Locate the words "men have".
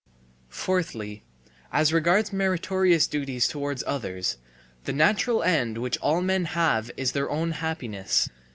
6.21-6.89